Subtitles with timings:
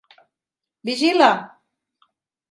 [0.87, 1.29] Vigila!